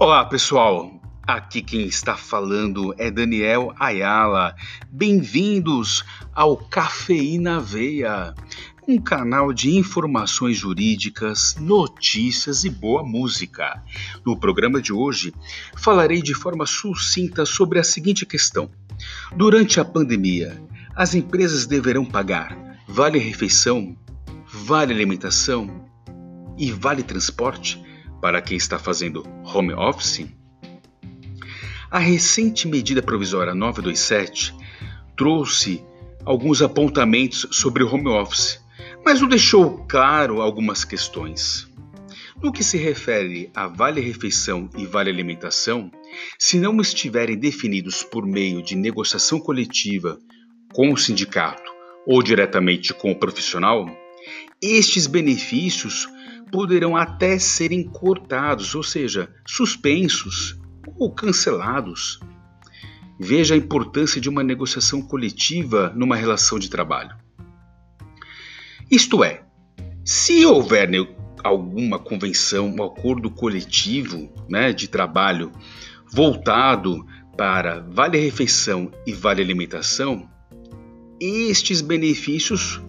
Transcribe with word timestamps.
Olá, 0.00 0.24
pessoal. 0.24 0.92
Aqui 1.26 1.60
quem 1.60 1.84
está 1.84 2.16
falando 2.16 2.94
é 2.98 3.10
Daniel 3.10 3.74
Ayala. 3.80 4.54
Bem-vindos 4.88 6.04
ao 6.32 6.56
Cafeína 6.56 7.58
Veia, 7.58 8.32
um 8.86 8.96
canal 9.00 9.52
de 9.52 9.76
informações 9.76 10.56
jurídicas, 10.56 11.56
notícias 11.58 12.62
e 12.62 12.70
boa 12.70 13.02
música. 13.02 13.82
No 14.24 14.38
programa 14.38 14.80
de 14.80 14.92
hoje, 14.92 15.34
falarei 15.76 16.22
de 16.22 16.32
forma 16.32 16.64
sucinta 16.64 17.44
sobre 17.44 17.80
a 17.80 17.84
seguinte 17.84 18.24
questão: 18.24 18.70
Durante 19.34 19.80
a 19.80 19.84
pandemia, 19.84 20.62
as 20.94 21.16
empresas 21.16 21.66
deverão 21.66 22.04
pagar 22.04 22.56
vale 22.86 23.18
refeição, 23.18 23.96
vale 24.46 24.94
alimentação 24.94 25.84
e 26.56 26.70
vale 26.70 27.02
transporte 27.02 27.87
para 28.20 28.42
quem 28.42 28.56
está 28.56 28.78
fazendo 28.78 29.24
home 29.44 29.72
office? 29.72 30.26
A 31.90 31.98
recente 31.98 32.68
medida 32.68 33.02
provisória 33.02 33.54
927 33.54 34.54
trouxe 35.16 35.82
alguns 36.24 36.60
apontamentos 36.60 37.46
sobre 37.50 37.82
o 37.82 37.92
home 37.92 38.08
office, 38.08 38.60
mas 39.04 39.20
não 39.20 39.28
deixou 39.28 39.86
claro 39.88 40.42
algumas 40.42 40.84
questões. 40.84 41.66
No 42.42 42.52
que 42.52 42.62
se 42.62 42.76
refere 42.76 43.50
a 43.54 43.66
vale-refeição 43.66 44.68
e 44.76 44.86
vale-alimentação, 44.86 45.90
se 46.38 46.58
não 46.58 46.80
estiverem 46.80 47.36
definidos 47.36 48.02
por 48.02 48.24
meio 48.26 48.62
de 48.62 48.76
negociação 48.76 49.40
coletiva 49.40 50.18
com 50.72 50.92
o 50.92 50.96
sindicato 50.96 51.72
ou 52.06 52.22
diretamente 52.22 52.94
com 52.94 53.10
o 53.10 53.18
profissional, 53.18 53.86
estes 54.62 55.06
benefícios 55.06 56.08
poderão 56.50 56.96
até 56.96 57.38
serem 57.38 57.84
cortados, 57.84 58.74
ou 58.74 58.82
seja, 58.82 59.30
suspensos 59.46 60.58
ou 60.96 61.12
cancelados. 61.12 62.20
Veja 63.20 63.54
a 63.54 63.58
importância 63.58 64.20
de 64.20 64.28
uma 64.28 64.42
negociação 64.42 65.02
coletiva 65.02 65.92
numa 65.94 66.16
relação 66.16 66.58
de 66.58 66.70
trabalho. 66.70 67.16
Isto 68.90 69.22
é, 69.22 69.44
se 70.04 70.46
houver 70.46 70.88
alguma 71.44 71.98
convenção, 71.98 72.74
um 72.74 72.82
acordo 72.82 73.30
coletivo 73.30 74.32
né, 74.48 74.72
de 74.72 74.88
trabalho 74.88 75.52
voltado 76.10 77.04
para 77.36 77.80
vale-refeição 77.80 78.90
e 79.06 79.12
vale-alimentação, 79.12 80.28
estes 81.20 81.80
benefícios 81.80 82.80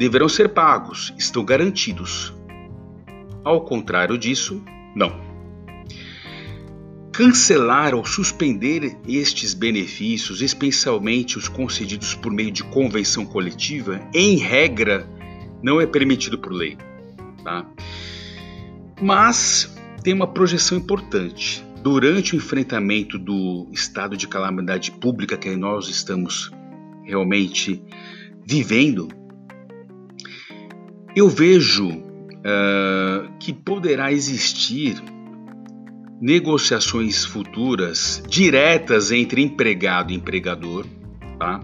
deverão 0.00 0.30
ser 0.30 0.48
pagos, 0.48 1.12
estão 1.18 1.44
garantidos. 1.44 2.32
Ao 3.44 3.60
contrário 3.66 4.16
disso, 4.16 4.64
não. 4.96 5.20
Cancelar 7.12 7.94
ou 7.94 8.02
suspender 8.02 8.96
estes 9.06 9.52
benefícios, 9.52 10.40
especialmente 10.40 11.36
os 11.36 11.48
concedidos 11.48 12.14
por 12.14 12.32
meio 12.32 12.50
de 12.50 12.64
convenção 12.64 13.26
coletiva, 13.26 14.00
em 14.14 14.38
regra, 14.38 15.06
não 15.62 15.78
é 15.78 15.86
permitido 15.86 16.38
por 16.38 16.50
lei. 16.50 16.78
Tá? 17.44 17.66
Mas 19.02 19.76
tem 20.02 20.14
uma 20.14 20.26
projeção 20.26 20.78
importante. 20.78 21.62
Durante 21.82 22.34
o 22.34 22.38
enfrentamento 22.38 23.18
do 23.18 23.68
estado 23.70 24.16
de 24.16 24.26
calamidade 24.26 24.92
pública 24.92 25.36
que 25.36 25.54
nós 25.56 25.88
estamos 25.88 26.50
realmente 27.04 27.82
vivendo, 28.46 29.19
eu 31.14 31.28
vejo 31.28 31.88
uh, 31.88 33.38
que 33.38 33.52
poderá 33.52 34.12
existir 34.12 35.02
negociações 36.20 37.24
futuras 37.24 38.22
diretas 38.28 39.10
entre 39.10 39.42
empregado 39.42 40.12
e 40.12 40.16
empregador, 40.16 40.86
tá? 41.38 41.60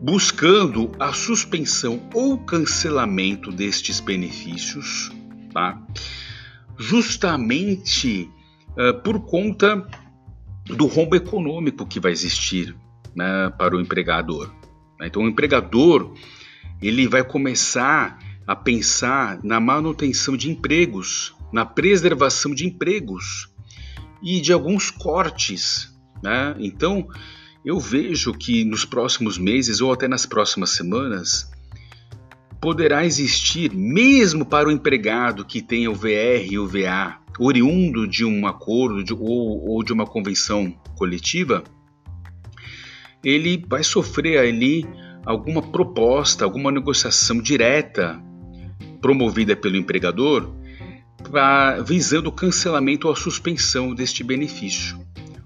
buscando 0.00 0.90
a 0.98 1.12
suspensão 1.12 2.08
ou 2.12 2.36
cancelamento 2.38 3.50
destes 3.50 4.00
benefícios, 4.00 5.10
tá? 5.52 5.80
justamente 6.78 8.28
uh, 8.70 9.00
por 9.02 9.20
conta 9.20 9.86
do 10.66 10.86
rombo 10.86 11.16
econômico 11.16 11.86
que 11.86 11.98
vai 11.98 12.12
existir 12.12 12.76
né, 13.14 13.50
para 13.58 13.76
o 13.76 13.80
empregador. 13.80 14.52
Então, 15.00 15.22
o 15.22 15.28
empregador 15.28 16.14
ele 16.82 17.06
vai 17.06 17.22
começar 17.22 18.18
a 18.46 18.56
pensar 18.56 19.38
na 19.42 19.60
manutenção 19.60 20.36
de 20.36 20.50
empregos 20.50 21.34
na 21.52 21.66
preservação 21.66 22.54
de 22.54 22.66
empregos 22.66 23.48
e 24.22 24.40
de 24.40 24.52
alguns 24.52 24.90
cortes. 24.90 25.94
Né? 26.22 26.56
Então, 26.58 27.06
eu 27.64 27.78
vejo 27.78 28.32
que 28.32 28.64
nos 28.64 28.84
próximos 28.84 29.36
meses 29.36 29.80
ou 29.80 29.92
até 29.92 30.08
nas 30.08 30.24
próximas 30.24 30.70
semanas 30.70 31.50
poderá 32.60 33.04
existir, 33.04 33.72
mesmo 33.74 34.46
para 34.46 34.68
o 34.68 34.72
empregado 34.72 35.44
que 35.44 35.60
tenha 35.60 35.90
o 35.90 35.94
VR 35.94 36.46
e 36.48 36.58
o 36.58 36.66
VA, 36.66 37.18
oriundo 37.38 38.06
de 38.06 38.24
um 38.24 38.46
acordo 38.46 39.02
de, 39.02 39.12
ou, 39.12 39.68
ou 39.68 39.82
de 39.82 39.92
uma 39.92 40.06
convenção 40.06 40.72
coletiva, 40.96 41.62
ele 43.24 43.64
vai 43.68 43.82
sofrer 43.82 44.38
ali 44.38 44.86
alguma 45.24 45.62
proposta, 45.62 46.44
alguma 46.44 46.70
negociação 46.70 47.40
direta 47.40 48.20
promovida 49.00 49.56
pelo 49.56 49.76
empregador 49.76 50.50
pra, 51.22 51.80
visando 51.80 52.28
o 52.28 52.32
cancelamento 52.32 53.06
ou 53.06 53.12
a 53.12 53.16
suspensão 53.16 53.94
deste 53.94 54.22
benefício. 54.24 54.98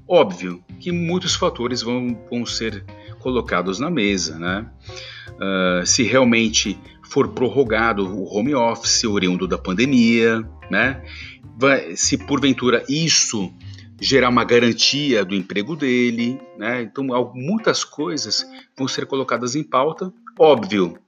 Óbvio 0.08 0.62
que 0.78 0.92
muitos 0.92 1.34
fatores 1.34 1.82
vão, 1.82 2.16
vão 2.30 2.46
ser 2.46 2.84
colocados 3.18 3.80
na 3.80 3.90
mesa, 3.90 4.38
né? 4.38 4.70
Uh, 5.32 5.84
se 5.84 6.04
realmente 6.04 6.78
for 7.10 7.28
prorrogado 7.28 8.06
o 8.06 8.24
home 8.32 8.54
office 8.54 9.04
oriundo 9.04 9.46
da 9.46 9.58
pandemia, 9.58 10.48
né? 10.70 11.02
Vai, 11.58 11.96
se 11.96 12.18
porventura 12.18 12.84
isso 12.88 13.52
gerar 14.00 14.28
uma 14.28 14.44
garantia 14.44 15.24
do 15.24 15.34
emprego 15.34 15.74
dele, 15.74 16.40
né? 16.58 16.82
Então 16.82 17.06
muitas 17.34 17.84
coisas 17.84 18.46
vão 18.76 18.86
ser 18.86 19.06
colocadas 19.06 19.54
em 19.54 19.62
pauta. 19.62 20.12
Óbvio 20.38 20.98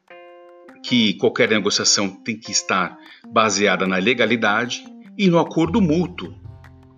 que 0.83 1.15
qualquer 1.15 1.51
negociação 1.51 2.09
tem 2.09 2.37
que 2.37 2.51
estar 2.51 2.97
baseada 3.31 3.87
na 3.87 3.97
legalidade 3.97 4.85
e 5.17 5.29
no 5.29 5.39
acordo 5.39 5.81
mútuo. 5.81 6.35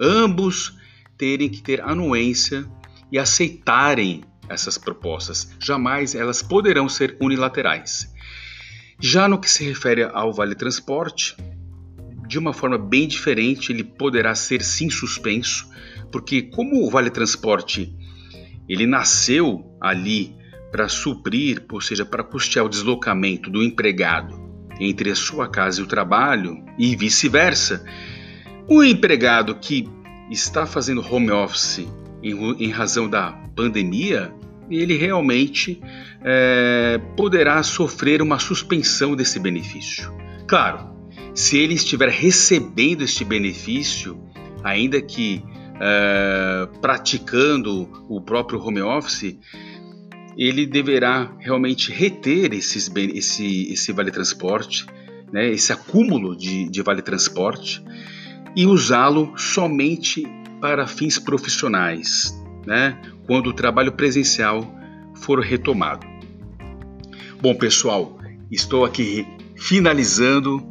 Ambos 0.00 0.78
terem 1.16 1.48
que 1.48 1.62
ter 1.62 1.80
anuência 1.80 2.64
e 3.10 3.18
aceitarem 3.18 4.22
essas 4.48 4.78
propostas. 4.78 5.54
Jamais 5.58 6.14
elas 6.14 6.42
poderão 6.42 6.88
ser 6.88 7.16
unilaterais. 7.20 8.12
Já 8.98 9.28
no 9.28 9.40
que 9.40 9.50
se 9.50 9.64
refere 9.64 10.04
ao 10.04 10.32
vale 10.32 10.54
transporte, 10.54 11.36
de 12.30 12.38
uma 12.38 12.52
forma 12.52 12.78
bem 12.78 13.08
diferente, 13.08 13.72
ele 13.72 13.82
poderá 13.82 14.36
ser 14.36 14.62
sim 14.62 14.88
suspenso, 14.88 15.68
porque 16.12 16.42
como 16.42 16.86
o 16.86 16.88
vale 16.88 17.10
transporte 17.10 17.92
ele 18.68 18.86
nasceu 18.86 19.76
ali 19.80 20.36
para 20.70 20.88
suprir, 20.88 21.64
ou 21.72 21.80
seja, 21.80 22.04
para 22.04 22.22
custear 22.22 22.64
o 22.64 22.68
deslocamento 22.68 23.50
do 23.50 23.64
empregado 23.64 24.40
entre 24.78 25.10
a 25.10 25.16
sua 25.16 25.48
casa 25.48 25.80
e 25.80 25.82
o 25.82 25.88
trabalho 25.88 26.64
e 26.78 26.94
vice-versa. 26.94 27.84
O 28.68 28.84
empregado 28.84 29.56
que 29.56 29.88
está 30.30 30.66
fazendo 30.66 31.04
home 31.04 31.32
office 31.32 31.84
em, 32.22 32.70
razão 32.70 33.10
da 33.10 33.32
pandemia, 33.56 34.32
ele 34.70 34.96
realmente 34.96 35.82
é, 36.22 37.00
poderá 37.16 37.60
sofrer 37.64 38.22
uma 38.22 38.38
suspensão 38.38 39.16
desse 39.16 39.40
benefício. 39.40 40.14
Claro, 40.46 40.99
se 41.34 41.58
ele 41.58 41.74
estiver 41.74 42.08
recebendo 42.08 43.02
este 43.02 43.24
benefício, 43.24 44.20
ainda 44.62 45.00
que 45.00 45.42
é, 45.80 46.68
praticando 46.80 47.88
o 48.08 48.20
próprio 48.20 48.60
home 48.60 48.82
office, 48.82 49.38
ele 50.36 50.66
deverá 50.66 51.34
realmente 51.38 51.90
reter 51.92 52.52
esses, 52.52 52.90
esse, 52.94 53.72
esse 53.72 53.92
vale 53.92 54.10
transporte, 54.10 54.86
né, 55.32 55.50
esse 55.50 55.72
acúmulo 55.72 56.36
de, 56.36 56.68
de 56.68 56.82
vale 56.82 57.02
transporte 57.02 57.82
e 58.56 58.66
usá-lo 58.66 59.32
somente 59.36 60.24
para 60.60 60.86
fins 60.86 61.18
profissionais, 61.18 62.34
né, 62.66 63.00
quando 63.26 63.48
o 63.48 63.52
trabalho 63.52 63.92
presencial 63.92 64.74
for 65.14 65.40
retomado. 65.40 66.06
Bom, 67.40 67.54
pessoal, 67.54 68.18
estou 68.50 68.84
aqui 68.84 69.26
finalizando 69.56 70.69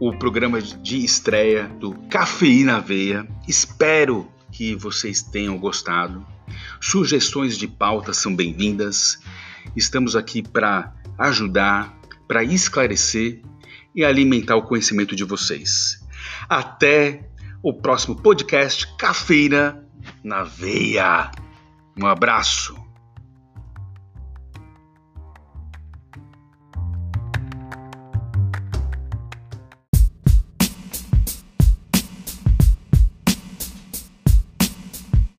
o 0.00 0.12
programa 0.12 0.60
de 0.60 1.04
estreia 1.04 1.68
do 1.80 1.94
Cafeína 2.08 2.80
Veia. 2.80 3.26
Espero 3.46 4.28
que 4.50 4.74
vocês 4.74 5.22
tenham 5.22 5.58
gostado. 5.58 6.26
Sugestões 6.80 7.56
de 7.56 7.66
pauta 7.66 8.12
são 8.12 8.34
bem-vindas. 8.34 9.18
Estamos 9.76 10.16
aqui 10.16 10.42
para 10.42 10.92
ajudar, 11.18 11.96
para 12.26 12.42
esclarecer 12.42 13.40
e 13.94 14.04
alimentar 14.04 14.56
o 14.56 14.62
conhecimento 14.62 15.14
de 15.14 15.24
vocês. 15.24 16.04
Até 16.48 17.28
o 17.62 17.72
próximo 17.72 18.16
podcast 18.16 18.86
Cafeína 18.98 19.84
na 20.22 20.42
Veia. 20.42 21.30
Um 21.96 22.06
abraço. 22.06 22.83